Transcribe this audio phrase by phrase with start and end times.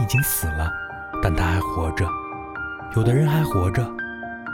[0.00, 0.72] 已经死了，
[1.22, 2.06] 但他还活着；
[2.96, 3.86] 有的人还活着，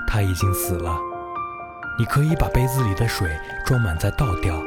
[0.07, 0.99] 他已经死了。
[1.99, 3.30] 你可以把杯子里的水
[3.64, 4.60] 装满再倒掉，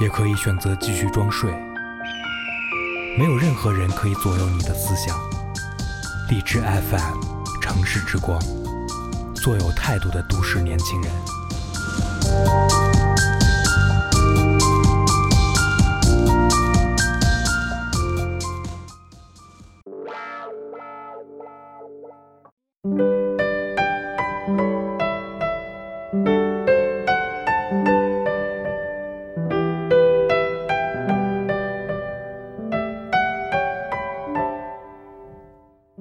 [0.00, 1.50] 也可以选择继续装睡。
[3.18, 5.16] 没有任何人可以左右你的思想。
[6.28, 7.20] 荔枝 FM，
[7.60, 8.40] 城市之光，
[9.34, 12.95] 做有态度的都市年轻人。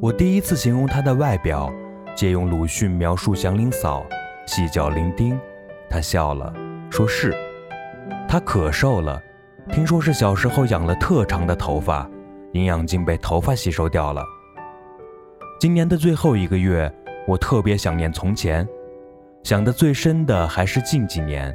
[0.05, 1.73] 我第一次形容她的外表，
[2.16, 4.05] 借用鲁迅描述祥林嫂
[4.46, 5.36] 细脚伶仃，
[5.90, 6.54] 她笑了，
[6.91, 7.34] 说是，
[8.27, 9.20] 她可瘦了，
[9.72, 12.08] 听说是小时候养了特长的头发，
[12.52, 14.23] 营养竟被头发吸收掉了。
[15.60, 16.94] 今年的最后一个月，
[17.27, 18.68] 我特别想念从前，
[19.41, 21.51] 想得最深的还是近几年，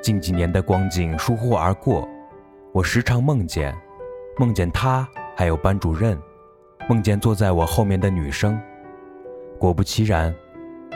[0.00, 2.08] 近几年的光景疏忽而过，
[2.70, 3.76] 我时常梦见，
[4.38, 6.16] 梦见她还有班主任。
[6.88, 8.58] 梦见坐在我后面的女生，
[9.58, 10.34] 果不其然，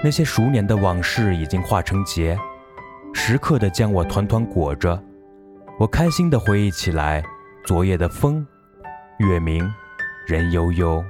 [0.03, 2.35] 那些熟年的往事已经化成结，
[3.12, 4.98] 时刻的将我团团裹着。
[5.79, 7.23] 我开心的回忆起来，
[7.67, 8.47] 昨夜的风，
[9.19, 9.70] 月明，
[10.27, 11.05] 人悠悠。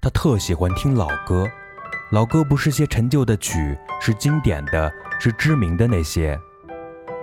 [0.00, 1.46] 他特喜欢听老歌，
[2.10, 6.36] 老歌不是些陈旧的曲，是经典的，是知名的那些。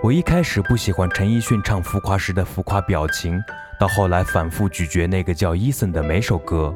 [0.06, 3.42] 我一开始不喜欢陈奕迅唱浮夸时的浮夸表情，
[3.76, 6.72] 到后来反复咀嚼那个叫伊森的每首歌。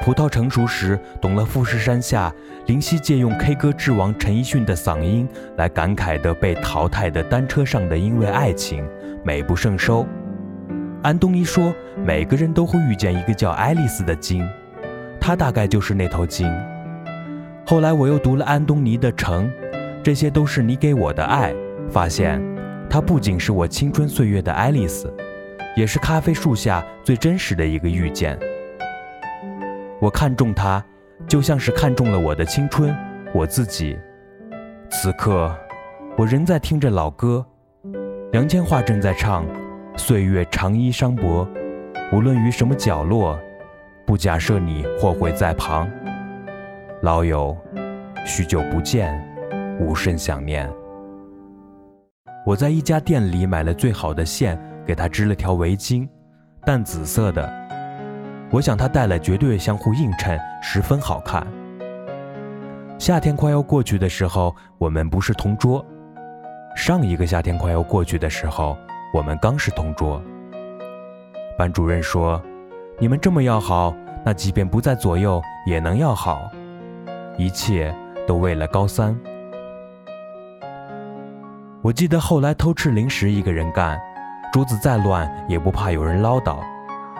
[0.00, 2.34] 葡萄成熟时，懂了富士山下，
[2.66, 8.84] 林夕借用 K 歌之王陈奕迅的嗓音来感慨的被淘汰的单车上的因为爱情，
[9.24, 10.04] 美不胜收。
[11.00, 11.72] 安东尼说，
[12.04, 14.44] 每个人都会遇见一个叫爱丽丝的鲸，
[15.20, 16.52] 她大概就是那头鲸。
[17.64, 19.48] 后来我又读了安东尼的《城》，
[20.02, 21.54] 这些都是你给我的爱。
[21.92, 22.40] 发现，
[22.88, 25.12] 她不仅是我青春岁月的爱丽丝，
[25.76, 28.38] 也是咖啡树下最真实的一个遇见。
[30.00, 30.82] 我看中她，
[31.28, 32.96] 就像是看中了我的青春，
[33.34, 33.98] 我自己。
[34.90, 35.54] 此刻，
[36.16, 37.44] 我仍在听着老歌，
[38.32, 39.44] 杨千嬅正在唱
[39.98, 41.46] 《岁月长衣裳薄》，
[42.16, 43.38] 无论于什么角落，
[44.06, 45.86] 不假设你或会在旁。
[47.02, 47.54] 老友，
[48.24, 49.22] 许久不见，
[49.78, 50.70] 无甚想念。
[52.44, 56.08] 我在一家店里买了最好的线，给她织了条围巾，
[56.64, 57.48] 淡紫色的。
[58.50, 61.46] 我想她戴了绝对相互映衬，十分好看。
[62.98, 65.84] 夏天快要过去的时候，我们不是同桌；
[66.74, 68.76] 上一个夏天快要过去的时候，
[69.14, 70.20] 我们刚是同桌。
[71.56, 72.42] 班主任说
[72.98, 73.94] ：“你们这么要好，
[74.24, 76.50] 那即便不在左右也能要好，
[77.38, 77.94] 一切
[78.26, 79.16] 都为了高三。”
[81.82, 84.00] 我记得后来偷吃零食一个人干，
[84.52, 86.60] 桌子再乱也不怕有人唠叨，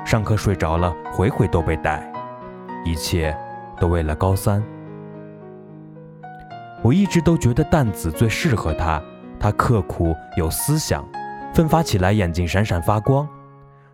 [0.05, 2.00] 上课睡着了回回都被逮，
[2.84, 3.37] 一切
[3.81, 4.62] 都为了高三。
[6.81, 9.03] 我一直都觉得淡紫最适合他，
[9.37, 11.05] 他刻苦有思想，
[11.53, 13.29] 奋发起来眼睛闪闪发光，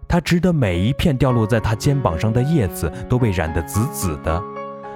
[0.06, 4.42] 他值得每一片掉落在他肩膀上的叶子都被染得紫紫的，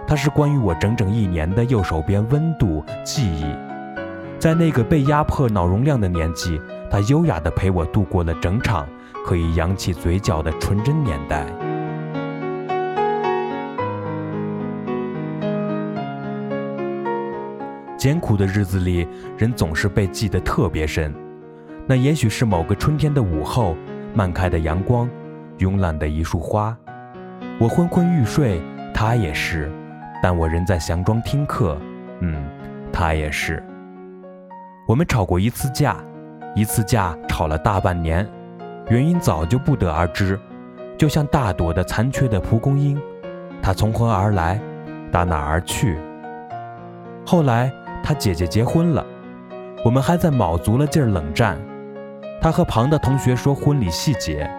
[0.06, 3.47] 他是关于我整整一年的右手边温度记忆。
[4.42, 6.60] 在那个被压迫脑容量的年纪，
[6.91, 8.88] 他优雅地陪我度过了整场
[9.25, 11.47] 可以扬起嘴角的纯真年代。
[17.97, 19.06] 艰苦的日子里，
[19.38, 21.14] 人总是被记得特别深。
[21.86, 23.76] 那也许是某个春天的午后，
[24.12, 25.09] 漫开的阳光，
[25.59, 26.76] 慵懒的一束花。
[27.60, 28.60] 我昏昏欲睡，
[28.92, 29.70] 他也是，
[30.20, 31.78] 但我仍在佯装听课。
[32.19, 32.44] 嗯，
[32.92, 33.62] 他也是。
[34.87, 35.97] 我们吵过一次架，
[36.54, 38.28] 一次架吵了大半年，
[38.89, 40.39] 原因早就不得而知。
[40.98, 43.01] 就像大朵的残缺的蒲公英，
[43.62, 44.60] 它从何而来，
[45.10, 45.98] 打哪儿去？
[47.24, 47.72] 后来
[48.03, 49.04] 他姐姐结婚了，
[49.84, 51.56] 我们还在卯足了劲儿冷战。
[52.41, 54.51] 他和旁的同学说婚礼细节，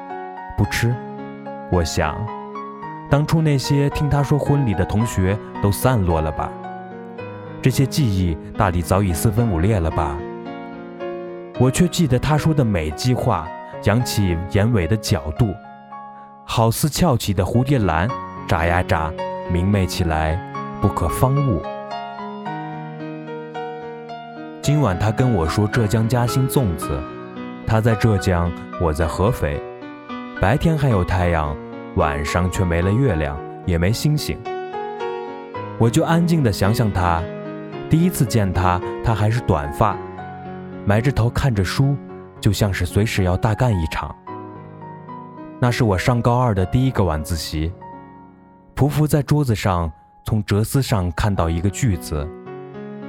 [0.57, 0.95] 不吃。
[1.69, 2.15] 我想，
[3.09, 6.49] 当初那些听他说婚礼的同学都散落了吧。
[7.61, 10.17] 这些记忆大抵早已四分五裂了吧？
[11.59, 13.47] 我却记得他说的每句话，
[13.83, 15.53] 扬起眼尾的角度，
[16.43, 18.09] 好似翘起的蝴蝶兰，
[18.47, 19.13] 眨呀眨，
[19.51, 20.37] 明媚起来，
[20.81, 21.61] 不可方物。
[24.61, 26.99] 今晚他跟我说浙江嘉兴粽子，
[27.67, 28.51] 他在浙江，
[28.81, 29.61] 我在合肥，
[30.41, 31.55] 白天还有太阳，
[31.95, 34.37] 晚上却没了月亮，也没星星。
[35.77, 37.21] 我就安静地想想他，
[37.89, 39.95] 第一次见他，他还是短发，
[40.85, 41.95] 埋着头看着书，
[42.41, 44.13] 就像是随时要大干一场。
[45.59, 47.71] 那是我上高二的第一个晚自习，
[48.75, 49.89] 匍匐在桌子上，
[50.25, 52.27] 从折丝上看到一个句子。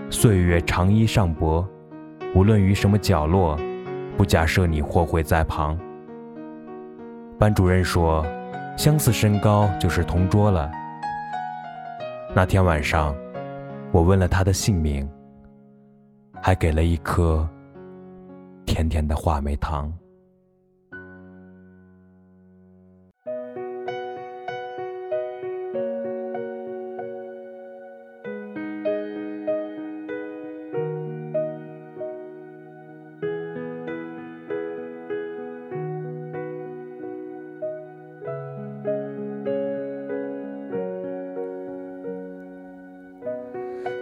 [0.09, 1.67] 岁月长衣上薄，
[2.35, 3.59] 无论于什么角落，
[4.17, 5.77] 不假设你或会在旁。
[7.37, 8.25] 班主任说，
[8.77, 10.71] 相似身高就是同桌了。
[12.33, 13.13] 那天晚上，
[13.91, 15.09] 我问了他的姓名，
[16.41, 17.49] 还给了一颗
[18.67, 19.93] 甜甜的话梅糖。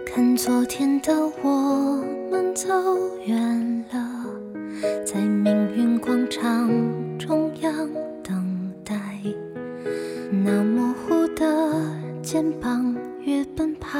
[0.05, 1.11] 看昨天的
[1.41, 2.69] 我们走
[3.25, 4.02] 远了，
[5.05, 6.69] 在命运广场
[7.17, 7.89] 中央
[8.23, 8.95] 等待。
[10.31, 11.45] 那模糊的
[12.21, 13.97] 肩膀，越奔跑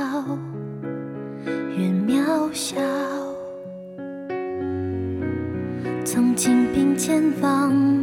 [1.78, 2.76] 越渺小。
[6.04, 8.03] 曾经并肩往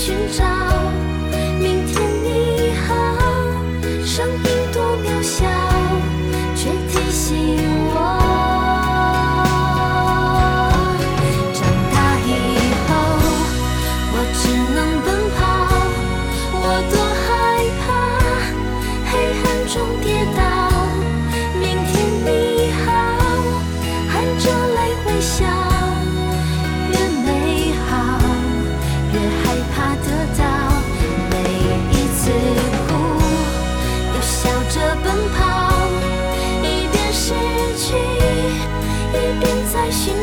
[0.00, 1.09] 寻找。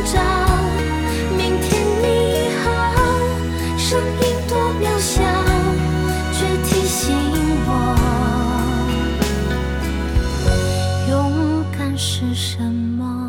[0.04, 0.14] 找
[1.38, 1.68] 明天
[2.02, 2.06] 你
[2.64, 2.66] 好，
[3.78, 5.22] 声音多渺小，
[6.32, 7.16] 却提醒
[7.66, 7.70] 我，
[11.10, 11.12] 勇
[11.78, 13.27] 敢是什么。